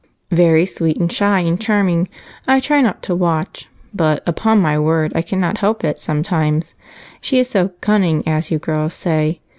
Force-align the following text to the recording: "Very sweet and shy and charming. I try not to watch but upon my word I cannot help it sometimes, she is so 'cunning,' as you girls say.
"Very 0.31 0.65
sweet 0.65 0.97
and 0.97 1.11
shy 1.11 1.41
and 1.41 1.61
charming. 1.61 2.09
I 2.47 2.59
try 2.59 2.81
not 2.81 3.03
to 3.03 3.13
watch 3.13 3.69
but 3.93 4.23
upon 4.27 4.59
my 4.59 4.79
word 4.79 5.11
I 5.13 5.21
cannot 5.21 5.59
help 5.59 5.83
it 5.83 5.99
sometimes, 5.99 6.73
she 7.21 7.37
is 7.37 7.47
so 7.51 7.67
'cunning,' 7.81 8.27
as 8.27 8.49
you 8.49 8.57
girls 8.57 8.95
say. 8.95 9.41